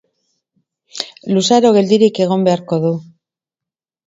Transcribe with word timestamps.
Luzaro 1.35 1.71
geldirik 1.77 2.23
egon 2.27 2.47
beharko 2.49 2.81
du. 2.89 2.93